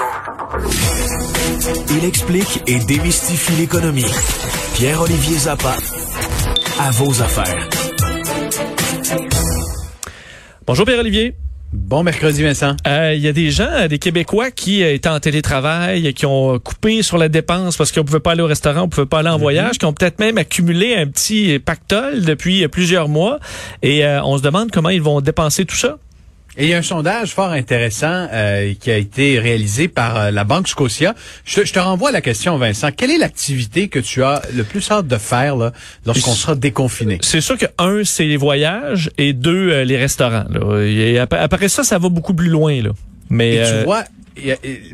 Radio. 0.00 0.70
Il 1.90 2.04
explique 2.04 2.62
et 2.66 2.78
démystifie 2.78 3.52
l'économie. 3.52 4.04
Pierre-Olivier 4.74 5.38
Zappa, 5.38 5.76
à 6.80 6.90
vos 6.92 7.20
affaires. 7.22 7.68
Bonjour 10.66 10.86
Pierre-Olivier. 10.86 11.34
Bon 11.72 12.02
mercredi, 12.02 12.42
Vincent. 12.42 12.76
Euh, 12.86 13.12
Il 13.14 13.20
y 13.20 13.28
a 13.28 13.32
des 13.32 13.50
gens, 13.50 13.86
des 13.88 13.98
Québécois 13.98 14.50
qui 14.50 14.82
euh, 14.82 14.94
étaient 14.94 15.08
en 15.08 15.20
télétravail, 15.20 16.14
qui 16.14 16.26
ont 16.26 16.58
coupé 16.58 17.02
sur 17.02 17.16
la 17.18 17.28
dépense 17.28 17.76
parce 17.76 17.92
qu'on 17.92 18.02
pouvait 18.02 18.20
pas 18.20 18.32
aller 18.32 18.42
au 18.42 18.46
restaurant, 18.46 18.82
on 18.82 18.88
pouvait 18.88 19.06
pas 19.06 19.20
aller 19.20 19.28
en 19.28 19.38
voyage, 19.38 19.78
qui 19.78 19.84
ont 19.84 19.92
peut-être 19.92 20.18
même 20.18 20.38
accumulé 20.38 20.96
un 20.96 21.06
petit 21.06 21.58
pactole 21.58 22.24
depuis 22.24 22.66
plusieurs 22.68 23.08
mois. 23.08 23.38
Et 23.82 24.04
euh, 24.04 24.22
on 24.24 24.38
se 24.38 24.42
demande 24.42 24.70
comment 24.72 24.88
ils 24.90 25.02
vont 25.02 25.20
dépenser 25.20 25.64
tout 25.64 25.76
ça. 25.76 25.98
Et 26.60 26.64
il 26.64 26.68
y 26.68 26.74
a 26.74 26.76
un 26.76 26.82
sondage 26.82 27.32
fort 27.32 27.52
intéressant 27.52 28.28
euh, 28.30 28.74
qui 28.78 28.90
a 28.90 28.98
été 28.98 29.38
réalisé 29.38 29.88
par 29.88 30.18
euh, 30.18 30.30
la 30.30 30.44
Banque 30.44 30.68
Scotia. 30.68 31.14
Je, 31.46 31.64
je, 31.64 31.72
te 31.72 31.78
renvoie 31.78 32.10
à 32.10 32.12
la 32.12 32.20
question, 32.20 32.58
Vincent. 32.58 32.90
Quelle 32.94 33.10
est 33.10 33.16
l'activité 33.16 33.88
que 33.88 33.98
tu 33.98 34.22
as 34.22 34.42
le 34.54 34.62
plus 34.62 34.90
hâte 34.90 35.06
de 35.06 35.16
faire 35.16 35.56
là, 35.56 35.72
lorsqu'on 36.04 36.34
sera 36.34 36.54
déconfiné? 36.54 37.16
C'est 37.22 37.40
sûr 37.40 37.56
que 37.56 37.64
un, 37.78 38.04
c'est 38.04 38.26
les 38.26 38.36
voyages 38.36 39.10
et 39.16 39.32
deux, 39.32 39.70
euh, 39.70 39.84
les 39.84 39.96
restaurants. 39.96 40.44
Là. 40.50 40.82
Et 40.82 41.18
après, 41.18 41.38
après, 41.38 41.70
ça, 41.70 41.82
ça 41.82 41.98
va 41.98 42.10
beaucoup 42.10 42.34
plus 42.34 42.50
loin. 42.50 42.82
Là. 42.82 42.90
Mais 43.30 43.54
et 43.54 43.64
tu 43.64 43.84
vois, 43.84 44.04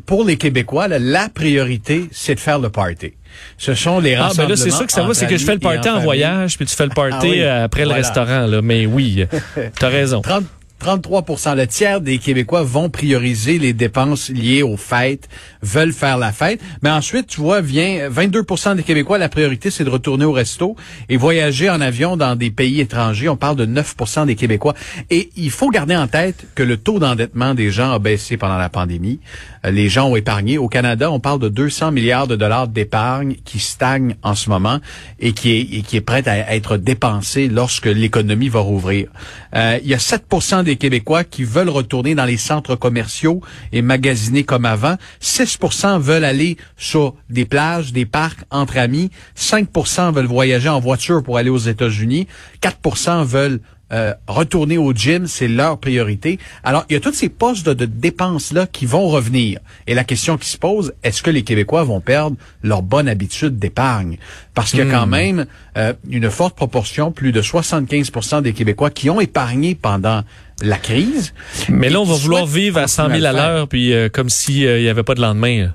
pour 0.07 0.23
les 0.23 0.37
Québécois, 0.37 0.87
là, 0.87 1.01
la 1.01 1.29
priorité, 1.29 2.05
c'est 2.13 2.37
de 2.37 2.41
faire 2.41 2.61
le 2.61 2.71
party. 2.71 3.15
Ce 3.59 3.75
sont 3.75 3.99
les 3.99 4.15
rassemblements. 4.15 4.45
Ah, 4.45 4.47
ben 4.47 4.49
là, 4.51 4.57
c'est 4.57 4.71
sûr 4.71 4.87
que 4.87 4.93
ça 4.93 5.03
va, 5.03 5.15
c'est 5.15 5.27
que 5.27 5.37
je 5.37 5.45
fais 5.45 5.55
le 5.55 5.59
party 5.59 5.89
en, 5.89 5.97
en 5.97 6.01
voyage, 6.01 6.59
puis 6.59 6.67
tu 6.67 6.77
fais 6.77 6.87
le 6.87 6.91
party 6.95 7.17
ah 7.17 7.29
oui, 7.29 7.43
après 7.43 7.83
voilà. 7.83 7.99
le 7.99 8.05
restaurant. 8.05 8.47
Là. 8.47 8.63
Mais 8.63 8.87
oui, 8.87 9.27
t'as 9.81 9.89
raison. 9.89 10.21
30 10.21 10.45
33% 10.83 11.57
le 11.57 11.67
tiers 11.67 12.01
des 12.01 12.19
Québécois 12.19 12.63
vont 12.63 12.91
prioriser 12.91 13.59
les 13.59 13.73
dépenses 13.73 14.29
liées 14.29 14.63
aux 14.63 14.77
fêtes, 14.77 15.29
veulent 15.63 15.93
faire 15.93 16.19
la 16.19 16.33
fête. 16.33 16.61
Mais 16.83 16.91
ensuite, 16.91 17.27
tu 17.27 17.41
vois, 17.41 17.61
vient 17.61 18.09
22% 18.09 18.77
des 18.77 18.83
Québécois, 18.83 19.19
la 19.19 19.29
priorité, 19.29 19.71
c'est 19.71 19.85
de 19.85 19.91
retourner 19.91 20.25
au 20.25 20.33
resto 20.33 20.77
et 21.09 21.17
voyager 21.17 21.71
en 21.71 21.81
avion 21.81 22.17
dans 22.17 22.37
des 22.37 22.51
pays 22.51 22.81
étrangers. 22.81 23.29
On 23.29 23.37
parle 23.37 23.57
de 23.57 23.67
9% 23.67 24.27
des 24.27 24.35
Québécois. 24.35 24.75
Et 25.11 25.31
il 25.37 25.51
faut 25.51 25.71
garder 25.71 25.97
en 25.97 26.07
tête 26.07 26.47
que 26.55 26.63
le 26.63 26.77
taux 26.77 26.99
d'endettement 26.99 27.55
des 27.55 27.71
gens 27.71 27.93
a 27.93 27.99
baissé 27.99 28.37
pendant 28.37 28.59
la 28.59 28.69
pandémie. 28.69 29.21
Euh, 29.65 29.71
les 29.71 29.89
gens 29.89 30.11
ont 30.11 30.17
épargné. 30.17 30.59
Au 30.59 30.69
Canada, 30.69 31.11
on 31.11 31.21
parle 31.21 31.41
de 31.41 31.49
200 31.49 31.93
milliards 31.93 32.27
de 32.27 32.37
dollars 32.37 32.69
d'épargne 32.69 33.37
qui 33.45 33.59
stagne 33.59 34.17
en 34.23 34.35
ce 34.35 34.51
moment 34.51 34.81
et 35.21 35.33
qui 35.33 35.53
est, 35.53 35.61
et 35.61 35.83
qui 35.83 35.97
est 35.97 36.01
prête 36.01 36.29
à 36.29 36.55
être 36.55 36.77
dépensée 36.77 37.49
lorsque 37.49 37.87
l'économie 37.87 38.49
va 38.49 38.61
rouvrir. 38.61 39.09
Euh, 39.55 39.79
il 39.83 39.89
y 39.89 39.95
a 39.95 39.99
7 39.99 40.25
des 40.67 40.77
Québécois 40.77 41.25
qui 41.25 41.45
veulent 41.45 41.71
retourner 41.71 42.15
dans 42.15 42.27
les 42.27 42.37
centres 42.37 42.77
commerciaux 42.77 43.41
et 43.73 43.81
magasiner 43.81 44.45
comme 44.45 44.67
avant. 44.67 44.97
6% 45.23 45.99
veulent 45.99 46.25
aller 46.25 46.59
sur 46.77 47.15
des 47.31 47.47
plages, 47.47 47.93
des 47.93 48.05
parcs 48.05 48.45
entre 48.51 48.77
amis. 48.77 49.11
5% 49.37 50.13
veulent 50.13 50.27
voyager 50.27 50.69
en 50.69 50.81
voiture 50.81 51.23
pour 51.23 51.39
aller 51.39 51.51
aux 51.51 51.57
États-Unis. 51.57 52.27
4% 52.61 53.25
veulent 53.25 53.61
euh, 53.93 54.15
retourner 54.27 54.79
au 54.79 54.93
gym, 54.93 55.29
c'est 55.29 55.47
leur 55.47 55.79
priorité. 55.79 56.39
Alors, 56.65 56.85
il 56.91 56.95
y 56.95 56.97
a 56.97 57.01
tous 57.01 57.13
ces 57.13 57.29
postes 57.29 57.65
de, 57.67 57.73
de 57.73 57.87
dépenses-là 57.87 58.67
qui 58.67 58.85
vont 58.85 59.07
revenir. 59.07 59.61
Et 59.87 59.95
la 59.95 60.03
question 60.03 60.37
qui 60.39 60.49
se 60.49 60.59
pose, 60.59 60.93
est-ce 61.05 61.23
que 61.23 61.31
les 61.31 61.43
Québécois 61.43 61.85
vont 61.85 62.01
perdre 62.01 62.37
leur 62.65 62.83
bonne 62.83 63.09
habitude 63.09 63.59
d'épargne? 63.59 64.19
Parce 64.55 64.71
qu'il 64.71 64.81
y 64.81 64.83
a 64.83 64.91
quand 64.91 65.07
même 65.07 65.47
euh, 65.77 65.93
une 66.09 66.31
forte 66.31 66.57
proportion, 66.57 67.13
plus 67.13 67.31
de 67.31 67.43
75% 67.43 68.43
des 68.43 68.53
Québécois 68.53 68.91
qui 68.91 69.09
ont 69.09 69.21
épargné 69.21 69.77
pendant 69.77 70.23
la 70.63 70.79
crise. 70.79 71.33
Mais 71.69 71.89
là, 71.89 72.01
on 72.01 72.05
va 72.05 72.17
vouloir 72.17 72.47
vivre 72.47 72.79
à 72.79 72.89
100 72.89 73.11
000 73.11 73.25
à 73.25 73.33
l'heure, 73.33 73.69
puis 73.69 73.93
euh, 73.93 74.09
comme 74.09 74.31
s'il 74.31 74.55
si, 74.55 74.83
n'y 74.83 74.89
avait 74.89 75.05
pas 75.05 75.15
de 75.15 75.21
lendemain. 75.21 75.73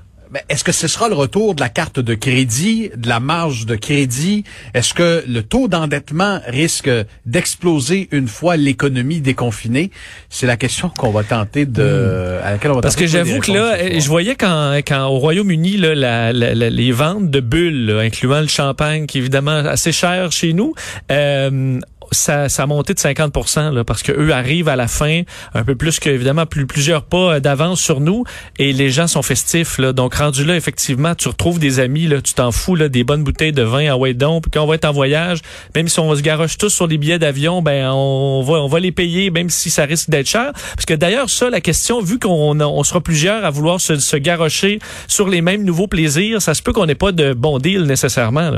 Est-ce 0.48 0.64
que 0.64 0.72
ce 0.72 0.88
sera 0.88 1.08
le 1.08 1.14
retour 1.14 1.54
de 1.54 1.60
la 1.60 1.68
carte 1.68 2.00
de 2.00 2.14
crédit, 2.14 2.90
de 2.96 3.08
la 3.08 3.20
marge 3.20 3.66
de 3.66 3.76
crédit? 3.76 4.44
Est-ce 4.74 4.94
que 4.94 5.24
le 5.26 5.42
taux 5.42 5.68
d'endettement 5.68 6.40
risque 6.46 6.90
d'exploser 7.26 8.08
une 8.12 8.28
fois 8.28 8.56
l'économie 8.56 9.20
déconfinée? 9.20 9.90
C'est 10.30 10.46
la 10.46 10.56
question 10.56 10.88
qu'on 10.88 11.10
va 11.10 11.22
tenter 11.22 11.66
de, 11.66 11.82
hmm. 11.82 12.44
à 12.46 12.50
laquelle 12.52 12.70
on 12.70 12.76
va 12.76 12.80
Parce 12.80 12.96
que 12.96 13.06
j'avoue 13.06 13.40
que 13.40 13.52
là, 13.52 13.98
je 13.98 14.08
voyais 14.08 14.34
quand, 14.34 14.78
quand 14.86 15.06
au 15.06 15.18
Royaume-Uni, 15.18 15.76
là, 15.76 15.94
la, 15.94 16.32
la, 16.32 16.54
la, 16.54 16.70
les 16.70 16.92
ventes 16.92 17.30
de 17.30 17.40
bulles, 17.40 17.86
là, 17.86 18.00
incluant 18.00 18.40
le 18.40 18.48
champagne, 18.48 19.06
qui 19.06 19.18
est 19.18 19.20
évidemment 19.20 19.50
assez 19.50 19.92
cher 19.92 20.32
chez 20.32 20.52
nous, 20.52 20.74
euh, 21.10 21.78
ça, 22.12 22.48
ça 22.48 22.62
a 22.62 22.66
monté 22.66 22.94
de 22.94 22.98
50 22.98 23.32
là, 23.72 23.84
parce 23.84 24.02
que 24.02 24.12
eux 24.12 24.32
arrivent 24.32 24.68
à 24.68 24.76
la 24.76 24.88
fin 24.88 25.22
un 25.54 25.64
peu 25.64 25.74
plus 25.74 25.98
que 25.98 26.08
évidemment 26.08 26.46
plus 26.46 26.66
plusieurs 26.66 27.02
pas 27.02 27.40
d'avance 27.40 27.80
sur 27.80 28.00
nous 28.00 28.24
et 28.58 28.72
les 28.72 28.90
gens 28.90 29.06
sont 29.06 29.22
festifs 29.22 29.78
là. 29.78 29.92
Donc 29.92 30.14
rendu 30.14 30.44
là 30.44 30.56
effectivement, 30.56 31.14
tu 31.14 31.28
retrouves 31.28 31.58
des 31.58 31.80
amis 31.80 32.06
là, 32.06 32.20
tu 32.20 32.34
t'en 32.34 32.52
fous 32.52 32.76
là 32.76 32.88
des 32.88 33.04
bonnes 33.04 33.24
bouteilles 33.24 33.52
de 33.52 33.62
vin 33.62 33.90
à 33.90 33.96
Waydon, 33.96 34.40
puis 34.40 34.50
quand 34.50 34.62
on 34.62 34.66
va 34.66 34.76
être 34.76 34.84
en 34.84 34.92
voyage, 34.92 35.40
même 35.74 35.88
si 35.88 35.98
on 36.00 36.14
se 36.14 36.20
garoche 36.20 36.58
tous 36.58 36.70
sur 36.70 36.86
les 36.86 36.98
billets 36.98 37.18
d'avion, 37.18 37.62
ben 37.62 37.90
on 37.90 38.42
va 38.42 38.54
on 38.54 38.68
va 38.68 38.80
les 38.80 38.92
payer 38.92 39.30
même 39.30 39.50
si 39.50 39.70
ça 39.70 39.84
risque 39.84 40.10
d'être 40.10 40.28
cher 40.28 40.52
parce 40.52 40.86
que 40.86 40.94
d'ailleurs 40.94 41.30
ça 41.30 41.50
la 41.50 41.60
question 41.60 42.00
vu 42.00 42.18
qu'on 42.18 42.60
on 42.60 42.84
sera 42.84 43.00
plusieurs 43.00 43.44
à 43.44 43.50
vouloir 43.50 43.80
se, 43.80 43.96
se 43.96 44.16
garrocher 44.16 44.78
sur 45.08 45.28
les 45.28 45.42
mêmes 45.42 45.64
nouveaux 45.64 45.86
plaisirs, 45.86 46.40
ça 46.40 46.54
se 46.54 46.62
peut 46.62 46.72
qu'on 46.72 46.86
n'ait 46.86 46.94
pas 46.94 47.12
de 47.12 47.34
bon 47.34 47.58
deal 47.58 47.82
nécessairement. 47.82 48.52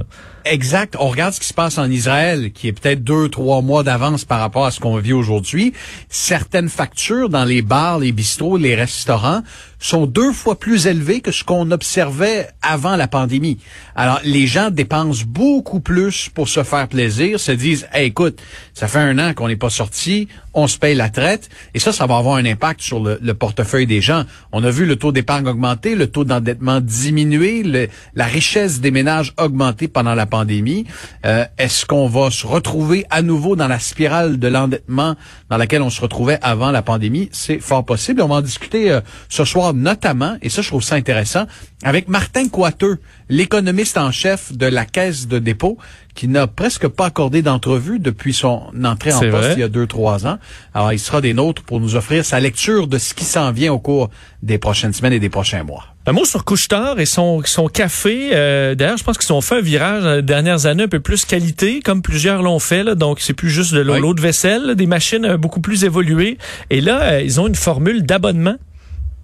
Exact. 0.44 0.96
On 0.98 1.08
regarde 1.08 1.32
ce 1.32 1.40
qui 1.40 1.46
se 1.46 1.54
passe 1.54 1.78
en 1.78 1.90
Israël, 1.90 2.52
qui 2.52 2.68
est 2.68 2.72
peut-être 2.72 3.02
deux, 3.02 3.28
trois 3.28 3.43
mois 3.44 3.82
d'avance 3.82 4.24
par 4.24 4.40
rapport 4.40 4.66
à 4.66 4.70
ce 4.70 4.80
qu'on 4.80 4.96
vit 4.96 5.12
aujourd'hui. 5.12 5.72
Certaines 6.08 6.68
factures 6.68 7.28
dans 7.28 7.44
les 7.44 7.62
bars, 7.62 7.98
les 7.98 8.12
bistrots, 8.12 8.56
les 8.56 8.74
restaurants 8.74 9.42
sont 9.84 10.06
deux 10.06 10.32
fois 10.32 10.58
plus 10.58 10.86
élevées 10.86 11.20
que 11.20 11.30
ce 11.30 11.44
qu'on 11.44 11.70
observait 11.70 12.48
avant 12.62 12.96
la 12.96 13.06
pandémie. 13.06 13.58
Alors, 13.94 14.18
les 14.24 14.46
gens 14.46 14.70
dépensent 14.70 15.24
beaucoup 15.26 15.80
plus 15.80 16.30
pour 16.30 16.48
se 16.48 16.62
faire 16.62 16.88
plaisir, 16.88 17.38
se 17.38 17.52
disent, 17.52 17.86
écoute, 17.94 18.40
ça 18.72 18.88
fait 18.88 18.98
un 18.98 19.18
an 19.18 19.34
qu'on 19.34 19.48
n'est 19.48 19.56
pas 19.56 19.68
sorti, 19.68 20.26
on 20.54 20.68
se 20.68 20.78
paye 20.78 20.94
la 20.94 21.10
traite, 21.10 21.50
et 21.74 21.80
ça, 21.80 21.92
ça 21.92 22.06
va 22.06 22.16
avoir 22.16 22.36
un 22.36 22.46
impact 22.46 22.80
sur 22.80 22.98
le, 23.00 23.18
le 23.20 23.34
portefeuille 23.34 23.86
des 23.86 24.00
gens. 24.00 24.24
On 24.52 24.64
a 24.64 24.70
vu 24.70 24.86
le 24.86 24.96
taux 24.96 25.12
d'épargne 25.12 25.46
augmenter, 25.46 25.96
le 25.96 26.06
taux 26.06 26.24
d'endettement 26.24 26.80
diminuer, 26.80 27.90
la 28.14 28.24
richesse 28.24 28.80
des 28.80 28.90
ménages 28.90 29.34
augmenter 29.36 29.88
pendant 29.88 30.14
la 30.14 30.24
pandémie. 30.24 30.86
Euh, 31.26 31.44
Est-ce 31.58 31.84
qu'on 31.84 32.08
va 32.08 32.30
se 32.30 32.46
retrouver 32.46 33.04
à 33.10 33.20
nouveau 33.20 33.54
dans 33.54 33.68
la 33.68 33.78
spirale 33.78 34.38
de 34.38 34.48
l'endettement 34.48 35.14
dans 35.50 35.58
laquelle 35.58 35.82
on 35.82 35.90
se 35.90 36.00
retrouvait 36.00 36.38
avant 36.40 36.70
la 36.70 36.80
pandémie? 36.80 37.28
C'est 37.32 37.58
fort 37.58 37.84
possible. 37.84 38.22
On 38.22 38.28
va 38.28 38.36
en 38.36 38.40
discuter 38.40 38.90
euh, 38.90 39.00
ce 39.28 39.44
soir 39.44 39.73
notamment, 39.74 40.36
et 40.42 40.48
ça 40.48 40.62
je 40.62 40.68
trouve 40.68 40.82
ça 40.82 40.94
intéressant, 40.94 41.46
avec 41.82 42.08
Martin 42.08 42.48
Coiteux, 42.48 42.98
l'économiste 43.28 43.98
en 43.98 44.10
chef 44.10 44.52
de 44.52 44.66
la 44.66 44.84
Caisse 44.84 45.28
de 45.28 45.38
dépôt, 45.38 45.78
qui 46.14 46.28
n'a 46.28 46.46
presque 46.46 46.86
pas 46.88 47.06
accordé 47.06 47.42
d'entrevue 47.42 47.98
depuis 47.98 48.32
son 48.32 48.62
entrée 48.84 49.12
en 49.12 49.20
poste 49.20 49.32
vrai. 49.32 49.52
il 49.54 49.60
y 49.60 49.64
a 49.64 49.68
deux, 49.68 49.86
trois 49.86 50.26
ans. 50.26 50.38
Alors, 50.72 50.92
il 50.92 50.98
sera 50.98 51.20
des 51.20 51.34
nôtres 51.34 51.62
pour 51.62 51.80
nous 51.80 51.96
offrir 51.96 52.24
sa 52.24 52.38
lecture 52.40 52.86
de 52.86 52.98
ce 52.98 53.14
qui 53.14 53.24
s'en 53.24 53.50
vient 53.50 53.72
au 53.72 53.80
cours 53.80 54.10
des 54.42 54.58
prochaines 54.58 54.92
semaines 54.92 55.12
et 55.12 55.18
des 55.18 55.28
prochains 55.28 55.64
mois. 55.64 55.86
Un 56.06 56.12
mot 56.12 56.24
sur 56.24 56.44
Couchetard 56.44 57.00
et 57.00 57.06
son, 57.06 57.42
son 57.44 57.66
café. 57.66 58.30
Euh, 58.32 58.74
D'ailleurs, 58.74 58.98
je 58.98 59.04
pense 59.04 59.18
qu'ils 59.18 59.32
ont 59.32 59.40
fait 59.40 59.56
un 59.56 59.62
virage 59.62 60.04
dans 60.04 60.14
les 60.14 60.22
dernières 60.22 60.66
années 60.66 60.84
un 60.84 60.88
peu 60.88 61.00
plus 61.00 61.24
qualité, 61.24 61.80
comme 61.80 62.02
plusieurs 62.02 62.42
l'ont 62.42 62.58
fait. 62.58 62.84
Là, 62.84 62.94
donc, 62.94 63.20
c'est 63.20 63.32
plus 63.32 63.50
juste 63.50 63.74
de 63.74 63.80
l'eau 63.80 63.94
oui. 63.94 64.14
de 64.14 64.20
vaisselle, 64.20 64.66
là, 64.66 64.74
des 64.74 64.86
machines 64.86 65.36
beaucoup 65.36 65.60
plus 65.60 65.84
évoluées. 65.84 66.38
Et 66.70 66.80
là, 66.80 67.02
euh, 67.02 67.22
ils 67.22 67.40
ont 67.40 67.48
une 67.48 67.54
formule 67.54 68.04
d'abonnement 68.04 68.56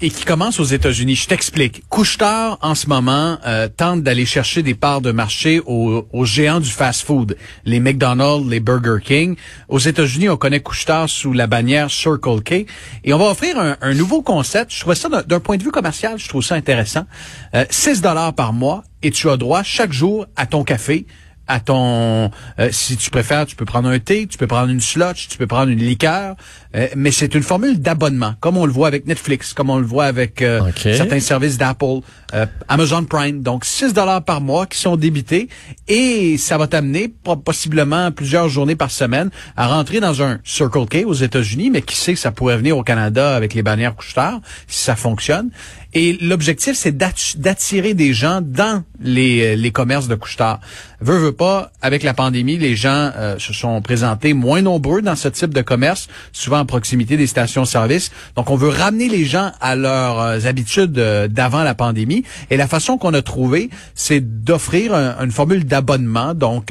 et 0.01 0.11
qui 0.11 0.25
commence 0.25 0.61
aux 0.61 0.65
États-Unis. 0.65 1.15
Je 1.15 1.29
t'explique. 1.29 1.83
Couchetard, 1.89 2.59
en 2.63 2.75
ce 2.75 2.87
moment, 2.87 3.39
euh, 3.47 3.69
tente 3.69 4.03
d'aller 4.03 4.25
chercher 4.25 4.63
des 4.63 4.75
parts 4.75 5.01
de 5.01 5.13
marché 5.13 5.61
aux, 5.67 6.25
géants 6.25 6.61
du 6.61 6.71
fast-food, 6.71 7.37
les 7.65 7.81
McDonald's, 7.81 8.49
les 8.49 8.61
Burger 8.61 9.03
King. 9.05 9.37
Aux 9.69 9.79
États-Unis, 9.79 10.29
on 10.29 10.37
connaît 10.37 10.61
Couchetard 10.61 11.09
sous 11.09 11.33
la 11.33 11.47
bannière 11.47 11.91
Circle 11.91 12.43
K. 12.43 12.67
Et 13.05 13.13
on 13.13 13.19
va 13.19 13.27
offrir 13.27 13.59
un, 13.59 13.77
un 13.81 13.95
nouveau 13.95 14.23
concept. 14.23 14.73
Je 14.73 14.81
trouve 14.81 14.95
ça, 14.95 15.09
d'un 15.09 15.41
point 15.41 15.57
de 15.57 15.63
vue 15.63 15.73
commercial, 15.73 16.19
je 16.19 16.29
trouve 16.29 16.43
ça 16.43 16.55
intéressant. 16.55 17.07
Euh, 17.55 17.65
6 17.69 18.01
dollars 18.01 18.35
par 18.35 18.53
mois 18.53 18.85
et 19.03 19.11
tu 19.11 19.29
as 19.29 19.37
droit 19.37 19.63
chaque 19.63 19.93
jour 19.93 20.27
à 20.37 20.47
ton 20.47 20.65
café 20.65 21.07
à 21.51 21.59
ton 21.59 22.31
euh, 22.59 22.69
si 22.71 22.97
tu 22.97 23.11
préfères 23.11 23.45
tu 23.45 23.57
peux 23.57 23.65
prendre 23.65 23.89
un 23.89 23.99
thé 23.99 24.27
tu 24.29 24.39
peux 24.39 24.47
prendre 24.47 24.71
une 24.71 24.81
slotch 24.81 25.29
tu 25.29 25.37
peux 25.37 25.49
prendre 25.49 25.71
une 25.71 25.81
liqueur 25.81 26.37
euh, 26.77 26.87
mais 26.97 27.11
c'est 27.11 27.35
une 27.35 27.43
formule 27.43 27.81
d'abonnement 27.81 28.35
comme 28.39 28.57
on 28.57 28.65
le 28.65 28.73
voit 28.73 28.87
avec 28.87 29.07
Netflix 29.07 29.53
comme 29.53 29.71
on 29.71 29.79
le 29.79 29.87
voit 29.87 30.05
avec 30.05 30.41
euh, 30.43 30.69
okay. 30.69 30.97
certains 30.97 31.19
services 31.19 31.59
d'Apple 31.59 32.01
euh, 32.35 32.47
Amazon 32.69 33.05
Prime. 33.05 33.43
Donc 33.43 33.65
6 33.65 33.93
dollars 33.93 34.25
par 34.25 34.41
mois 34.41 34.67
qui 34.67 34.79
sont 34.79 34.97
débités 34.97 35.49
et 35.89 36.37
ça 36.39 36.59
va 36.59 36.69
t'amener 36.69 37.13
possiblement 37.45 38.13
plusieurs 38.13 38.49
journées 38.49 38.77
par 38.77 38.93
semaine 38.93 39.31
à 39.57 39.67
rentrer 39.67 39.99
dans 39.99 40.23
un 40.23 40.39
Circle 40.45 40.87
K 40.87 41.05
aux 41.07 41.15
États-Unis 41.15 41.71
mais 41.71 41.83
qui 41.83 41.97
sait 41.97 42.15
que 42.15 42.21
ça 42.21 42.31
pourrait 42.31 42.57
venir 42.57 42.79
au 42.79 42.85
Canada 42.85 43.35
avec 43.35 43.55
les 43.55 43.63
bannières 43.63 43.97
couche-tard 43.97 44.41
si 44.69 44.85
ça 44.85 44.95
fonctionne. 44.95 45.51
Et 45.93 46.17
l'objectif 46.21 46.77
c'est 46.77 46.97
d'attirer 46.97 47.95
des 47.95 48.13
gens 48.13 48.41
dans 48.41 48.85
les, 49.01 49.57
les 49.57 49.71
commerces 49.73 50.07
de 50.07 50.15
couche-tard 50.15 50.61
veut 51.01 51.19
veut 51.19 51.33
pas, 51.33 51.73
avec 51.83 52.03
la 52.03 52.15
pandémie, 52.15 52.59
les 52.59 52.77
gens 52.77 53.11
euh, 53.17 53.39
se 53.39 53.53
sont 53.53 53.81
présentés 53.81 54.35
moins 54.35 54.63
nombreux 54.63 55.03
dans 55.03 55.17
ce 55.17 55.29
type 55.29 55.55
de 55.55 55.63
commerce, 55.63 56.09
souvent 56.33 56.59
à 56.59 56.65
proximité 56.65 57.17
des 57.17 57.27
stations-service. 57.27 58.11
Donc, 58.37 58.51
on 58.51 58.57
veut 58.57 58.69
ramener 58.69 59.09
les 59.09 59.25
gens 59.25 59.53
à 59.61 59.77
leurs 59.77 60.21
euh, 60.21 60.39
habitudes 60.45 60.99
euh, 60.99 61.29
d'avant 61.29 61.63
la 61.63 61.75
pandémie. 61.75 62.25
Et 62.51 62.57
la 62.57 62.67
façon 62.67 62.99
qu'on 62.99 63.15
a 63.15 63.23
trouvé, 63.23 63.71
c'est 63.95 64.21
d'offrir 64.21 64.95
une 64.95 65.31
formule 65.31 65.65
d'abonnement, 65.65 66.35
donc 66.35 66.67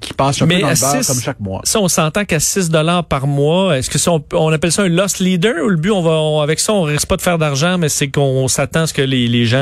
qui 0.00 0.14
passe 0.14 0.42
un 0.42 0.46
peu 0.46 0.60
dans 0.60 0.68
le 0.68 0.74
beurre 0.74 1.06
comme 1.06 1.20
chaque 1.20 1.40
mois. 1.40 1.60
Ça, 1.64 1.80
on 1.80 1.88
s'entend 1.88 2.24
qu'à 2.24 2.40
6 2.40 2.70
dollars 2.70 3.04
par 3.04 3.26
mois, 3.26 3.76
est-ce 3.78 3.90
que 3.90 3.98
ça, 3.98 4.12
on, 4.32 4.52
appelle 4.52 4.72
ça 4.72 4.82
un 4.82 4.88
loss 4.88 5.18
leader 5.18 5.64
ou 5.64 5.68
le 5.68 5.76
but, 5.76 5.90
on 5.90 6.02
va, 6.02 6.42
avec 6.42 6.60
ça, 6.60 6.72
on 6.72 6.82
risque 6.82 7.06
pas 7.06 7.16
de 7.16 7.22
faire 7.22 7.38
d'argent, 7.38 7.78
mais 7.78 7.88
c'est 7.88 8.08
qu'on 8.08 8.48
s'attend 8.48 8.82
à 8.82 8.86
ce 8.86 8.94
que 8.94 9.02
les, 9.02 9.28
les 9.28 9.46
gens 9.46 9.58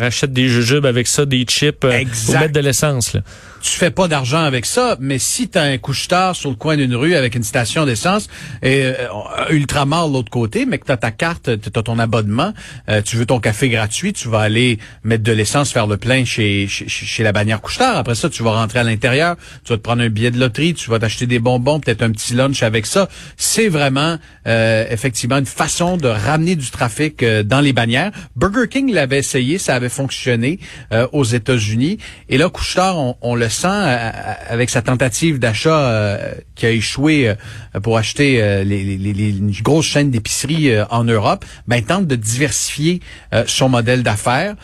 rachètent 0.00 0.32
des 0.32 0.48
jujubes 0.48 0.86
avec 0.86 1.06
ça, 1.06 1.24
des 1.24 1.44
chips, 1.44 1.84
mettre 1.84 2.57
de 2.58 2.64
l'essence. 2.64 3.16
Tu 3.60 3.72
fais 3.72 3.90
pas 3.90 4.06
d'argent 4.06 4.42
avec 4.42 4.66
ça, 4.66 4.96
mais 5.00 5.18
si 5.18 5.48
tu 5.48 5.58
as 5.58 5.62
un 5.62 5.78
couche-tard 5.78 6.36
sur 6.36 6.50
le 6.50 6.56
coin 6.56 6.76
d'une 6.76 6.94
rue 6.94 7.14
avec 7.14 7.34
une 7.34 7.42
station 7.42 7.86
d'essence 7.86 8.28
et 8.62 8.82
euh, 8.84 8.94
Ultramar 9.50 10.08
de 10.08 10.12
l'autre 10.12 10.30
côté, 10.30 10.64
mais 10.64 10.78
que 10.78 10.86
tu 10.86 10.92
as 10.92 10.96
ta 10.96 11.10
carte, 11.10 11.60
tu 11.60 11.70
as 11.74 11.82
ton 11.82 11.98
abonnement, 11.98 12.52
euh, 12.88 13.02
tu 13.02 13.16
veux 13.16 13.26
ton 13.26 13.40
café 13.40 13.68
gratuit, 13.68 14.12
tu 14.12 14.28
vas 14.28 14.40
aller 14.40 14.78
mettre 15.02 15.24
de 15.24 15.32
l'essence, 15.32 15.72
faire 15.72 15.88
le 15.88 15.96
plein 15.96 16.24
chez, 16.24 16.68
chez, 16.68 17.22
la 17.22 17.32
bannière 17.32 17.60
couche-tard. 17.60 17.96
Après 17.96 18.14
ça, 18.14 18.30
tu 18.30 18.44
vas 18.44 18.52
rentrer 18.52 18.78
à 18.78 18.84
l'intérieur, 18.84 19.36
tu 19.64 19.72
vas 19.72 19.76
te 19.76 19.82
prendre 19.82 20.02
un 20.02 20.08
billet 20.08 20.30
de 20.30 20.38
loterie, 20.38 20.74
tu 20.74 20.90
vas 20.90 21.00
t'acheter 21.00 21.26
des 21.26 21.40
bonbons, 21.40 21.80
peut-être 21.80 22.02
un 22.02 22.12
petit 22.12 22.34
lunch 22.34 22.62
avec 22.62 22.86
ça. 22.86 23.08
C'est 23.36 23.68
vraiment 23.68 24.18
euh, 24.46 24.86
effectivement 24.88 25.38
une 25.38 25.46
façon 25.46 25.96
de 25.96 26.08
ramener 26.08 26.54
du 26.54 26.70
trafic 26.70 27.22
euh, 27.24 27.42
dans 27.42 27.60
les 27.60 27.72
bannières. 27.72 28.12
Burger 28.36 28.68
King 28.70 28.92
l'avait 28.92 29.18
essayé, 29.18 29.58
ça 29.58 29.74
avait 29.74 29.88
fonctionné 29.88 30.60
aux 31.12 31.24
États-Unis. 31.24 31.98
Et 32.28 32.38
là, 32.38 32.48
couche-tard, 32.48 32.98
on, 32.98 33.16
on 33.20 33.34
le 33.34 33.47
sent 33.48 33.68
euh, 33.68 34.10
avec 34.48 34.70
sa 34.70 34.82
tentative 34.82 35.38
d'achat 35.38 35.78
euh, 35.78 36.32
qui 36.54 36.66
a 36.66 36.70
échoué 36.70 37.28
euh, 37.28 37.80
pour 37.80 37.98
acheter 37.98 38.64
les, 38.64 39.34
grosses 39.62 39.86
chaînes 39.86 40.10
d'épicerie 40.10 40.70
en 40.90 41.04
Europe, 41.04 41.44
ben 41.66 41.82
tente 41.82 42.06
de 42.06 42.16
diversifier 42.16 43.00
son 43.46 43.68
modèle 43.68 44.02
d'affaires, 44.02 44.54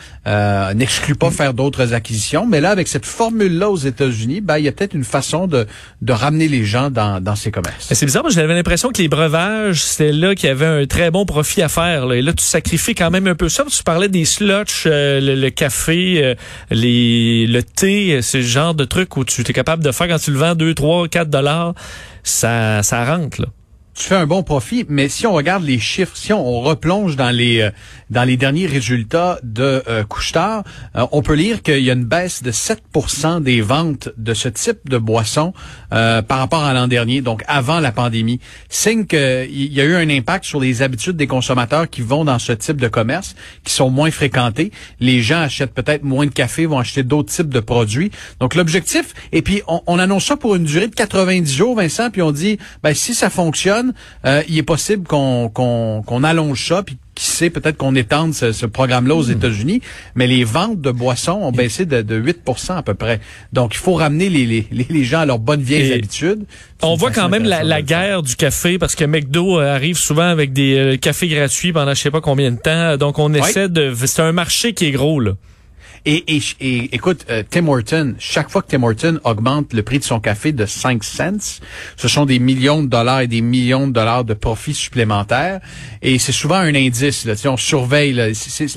n'exclut 0.75 1.15
pas 1.15 1.31
faire 1.31 1.53
d'autres 1.53 1.93
acquisitions, 1.93 2.45
mais 2.45 2.61
là 2.61 2.71
avec 2.71 2.87
cette 2.87 3.05
formule 3.05 3.57
là 3.57 3.69
aux 3.69 3.77
États-Unis, 3.77 4.41
ben 4.41 4.57
il 4.57 4.65
y 4.65 4.67
a 4.67 4.71
peut-être 4.71 4.93
une 4.93 5.03
façon 5.03 5.47
de, 5.47 5.65
de 6.01 6.13
ramener 6.13 6.47
les 6.47 6.65
gens 6.65 6.89
dans, 6.89 7.21
dans 7.21 7.35
ces 7.35 7.51
commerces. 7.51 7.87
C'est 7.93 8.05
bizarre, 8.05 8.29
j'avais 8.29 8.53
l'impression 8.53 8.91
que 8.91 9.01
les 9.01 9.07
breuvages, 9.07 9.83
c'était 9.83 10.11
là 10.11 10.35
qu'il 10.35 10.49
y 10.49 10.51
avait 10.51 10.65
un 10.65 10.85
très 10.85 11.11
bon 11.11 11.25
profit 11.25 11.61
à 11.61 11.69
faire. 11.69 12.05
Là. 12.05 12.15
Et 12.15 12.21
là, 12.21 12.33
tu 12.33 12.43
sacrifies 12.43 12.95
quand 12.95 13.11
même 13.11 13.27
un 13.27 13.35
peu 13.35 13.49
ça. 13.49 13.63
Tu 13.69 13.83
parlais 13.83 14.09
des 14.09 14.25
sluts, 14.25 14.85
le, 14.85 15.49
café, 15.49 16.35
les, 16.71 17.47
le 17.47 17.63
thé, 17.63 18.21
ce 18.21 18.41
genre 18.41 18.74
de 18.75 18.85
trucs 18.85 19.15
où 19.17 19.25
tu 19.25 19.41
es 19.41 19.53
capable 19.53 19.83
de 19.83 19.91
faire 19.91 20.07
quand 20.07 20.19
tu 20.19 20.31
le 20.31 20.37
vends 20.37 20.55
2, 20.55 20.73
3, 20.73 21.07
4 21.07 21.29
dollars, 21.29 21.73
ça, 22.23 22.83
ça 22.83 23.05
rentre. 23.05 23.41
Là 23.41 23.47
tu 23.95 24.03
fais 24.03 24.15
un 24.15 24.27
bon 24.27 24.43
profit, 24.43 24.85
mais 24.89 25.07
si 25.07 25.25
on 25.25 25.33
regarde 25.33 25.63
les 25.63 25.79
chiffres, 25.79 26.15
si 26.15 26.33
on, 26.33 26.59
replonge 26.59 27.15
dans 27.15 27.29
les 27.29 27.61
euh, 27.61 27.71
dans 28.09 28.23
les 28.23 28.37
derniers 28.37 28.67
résultats 28.67 29.39
de 29.43 29.83
euh, 29.87 30.03
Couchetard, 30.03 30.63
euh, 30.95 31.05
on 31.11 31.21
peut 31.21 31.33
lire 31.33 31.61
qu'il 31.63 31.79
y 31.79 31.89
a 31.89 31.93
une 31.93 32.03
baisse 32.03 32.43
de 32.43 32.51
7% 32.51 33.41
des 33.41 33.61
ventes 33.61 34.09
de 34.17 34.33
ce 34.33 34.49
type 34.49 34.89
de 34.89 34.97
boisson 34.97 35.53
euh, 35.93 36.21
par 36.21 36.39
rapport 36.39 36.63
à 36.63 36.73
l'an 36.73 36.87
dernier, 36.87 37.21
donc 37.21 37.43
avant 37.47 37.79
la 37.79 37.91
pandémie. 37.91 38.39
Signe 38.69 39.05
qu'il 39.05 39.73
y 39.73 39.81
a 39.81 39.85
eu 39.85 39.95
un 39.95 40.09
impact 40.09 40.45
sur 40.45 40.59
les 40.59 40.81
habitudes 40.81 41.15
des 41.15 41.27
consommateurs 41.27 41.89
qui 41.89 42.01
vont 42.01 42.25
dans 42.25 42.39
ce 42.39 42.51
type 42.51 42.79
de 42.79 42.87
commerce, 42.87 43.35
qui 43.63 43.73
sont 43.73 43.89
moins 43.89 44.11
fréquentés. 44.11 44.71
Les 44.99 45.21
gens 45.21 45.39
achètent 45.39 45.73
peut-être 45.73 46.03
moins 46.03 46.25
de 46.25 46.31
café, 46.31 46.65
vont 46.65 46.79
acheter 46.79 47.03
d'autres 47.03 47.31
types 47.31 47.49
de 47.49 47.59
produits. 47.59 48.11
Donc 48.39 48.55
l'objectif, 48.55 49.13
et 49.31 49.41
puis 49.41 49.61
on, 49.67 49.81
on 49.87 49.99
annonce 49.99 50.25
ça 50.25 50.37
pour 50.37 50.55
une 50.55 50.65
durée 50.65 50.87
de 50.87 50.95
90 50.95 51.55
jours, 51.55 51.75
Vincent, 51.75 52.09
puis 52.11 52.21
on 52.21 52.31
dit, 52.31 52.59
ben 52.83 52.93
si 52.93 53.13
ça 53.15 53.29
fonctionne 53.29 53.84
euh, 54.25 54.43
il 54.47 54.57
est 54.57 54.63
possible 54.63 55.07
qu'on 55.07 55.49
qu'on 55.49 56.23
allonge 56.23 56.67
ça, 56.67 56.83
puis 56.83 56.97
qui 57.15 57.25
sait, 57.25 57.49
peut-être 57.49 57.77
qu'on 57.77 57.95
étende 57.95 58.33
ce, 58.33 58.65
programme-là 58.65 59.15
aux 59.15 59.29
hmm. 59.29 59.31
États-Unis, 59.31 59.81
mais 60.15 60.27
les 60.27 60.43
ventes 60.43 60.81
de 60.81 60.91
boissons 60.91 61.39
ont 61.41 61.51
baissé 61.53 61.85
de, 61.85 62.01
de 62.01 62.15
8 62.15 62.41
à 62.69 62.83
peu 62.83 62.93
près. 62.93 63.21
Donc, 63.53 63.73
il 63.73 63.77
faut 63.77 63.93
ramener 63.93 64.29
les, 64.29 64.45
les, 64.45 64.67
les 64.89 65.03
gens 65.05 65.21
à 65.21 65.25
leurs 65.25 65.39
bonnes 65.39 65.61
vieilles 65.61 65.93
habitudes. 65.93 66.43
On 66.81 66.95
voit 66.95 67.11
quand 67.11 67.29
même 67.29 67.45
la, 67.45 67.81
guerre 67.81 68.21
du 68.21 68.35
café, 68.35 68.77
parce 68.77 68.95
que 68.95 69.05
McDo 69.05 69.59
euh, 69.59 69.73
arrive 69.73 69.97
souvent 69.97 70.27
avec 70.27 70.51
des 70.51 70.75
euh, 70.77 70.97
cafés 70.97 71.29
gratuits 71.29 71.71
pendant 71.71 71.93
je 71.93 72.01
sais 72.01 72.11
pas 72.11 72.21
combien 72.21 72.51
de 72.51 72.59
temps. 72.59 72.97
Donc, 72.97 73.17
on 73.17 73.33
essaie 73.33 73.69
de... 73.69 73.93
C'est 73.95 74.21
un 74.21 74.33
marché 74.33 74.73
qui 74.73 74.85
est 74.85 74.91
gros, 74.91 75.21
là. 75.21 75.31
Et, 76.07 76.23
et, 76.59 76.95
écoute, 76.95 77.25
euh, 77.31 77.41
Tim 77.49 77.67
Horton, 77.67 78.13
chaque 78.19 78.49
fois 78.51 78.61
que 78.61 78.67
Tim 78.67 78.83
Horton 78.83 79.19
augmente 79.23 79.73
le 79.73 79.81
prix 79.81 79.97
de 79.97 80.03
son 80.03 80.19
café 80.19 80.51
de 80.51 80.67
5 80.67 81.03
cents, 81.03 81.61
ce 81.97 82.07
sont 82.07 82.27
des 82.27 82.37
millions 82.37 82.83
de 82.83 82.87
dollars 82.87 83.21
et 83.21 83.27
des 83.27 83.41
millions 83.41 83.87
de 83.87 83.93
dollars 83.93 84.23
de 84.23 84.35
profits 84.35 84.75
supplémentaires. 84.75 85.61
Et 86.03 86.19
c'est 86.19 86.31
souvent 86.31 86.57
un 86.57 86.75
indice. 86.75 87.25
Là, 87.25 87.33
on 87.45 87.57
surveille. 87.57 88.13
Là. 88.13 88.27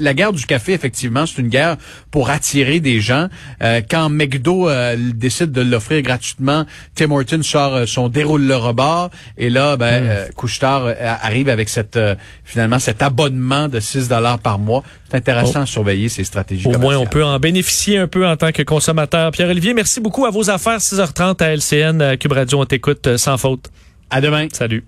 la 0.01 0.15
guerre 0.15 0.33
du 0.33 0.47
café, 0.47 0.73
effectivement, 0.73 1.27
c'est 1.27 1.43
une 1.43 1.49
guerre 1.49 1.77
pour 2.11 2.31
attirer 2.31 2.81
des 2.81 3.01
gens. 3.01 3.29
Euh, 3.63 3.83
quand 3.89 4.09
McDo 4.09 4.71
euh, 4.71 4.97
décide 5.15 5.53
de 5.53 5.61
l'offrir 5.61 6.01
gratuitement, 6.01 6.65
Tim 6.95 7.11
Horton 7.11 7.43
sort 7.43 7.87
son 7.87 8.09
déroule 8.09 8.47
le 8.47 8.57
rebord. 8.57 9.11
Et 9.37 9.51
là, 9.51 9.77
ben, 9.77 10.03
mm. 10.03 10.33
Couchetard 10.35 10.95
arrive 10.99 11.51
avec 11.51 11.69
cette 11.69 11.99
finalement 12.45 12.79
cet 12.79 13.03
abonnement 13.03 13.69
de 13.69 13.81
6 13.81 14.09
dollars 14.09 14.39
par 14.39 14.59
mois. 14.59 14.83
C'est 15.11 15.17
intéressant 15.17 15.61
oh. 15.61 15.63
à 15.63 15.67
surveiller 15.67 16.09
ces 16.09 16.25
stratégies. 16.25 16.67
Au 16.67 16.79
moins, 16.79 16.97
on 16.97 17.07
peut 17.07 17.18
en 17.25 17.39
bénéficier 17.39 17.99
un 17.99 18.07
peu 18.09 18.27
en 18.27 18.37
tant 18.37 18.53
que 18.53 18.63
consommateur. 18.63 19.31
Pierre-Olivier, 19.31 19.75
merci 19.75 20.01
beaucoup 20.01 20.27
à 20.27 20.31
vos 20.31 20.51
affaires. 20.51 20.79
6h30 20.79 21.43
à 21.43 21.55
LCN, 21.55 22.03
à 22.03 22.17
Cube 22.17 22.33
Radio. 22.33 22.61
On 22.61 22.65
t'écoute 22.65 23.07
euh, 23.07 23.19
sans 23.19 23.37
faute. 23.39 23.71
À 24.11 24.21
demain. 24.21 24.49
Salut. 24.53 24.85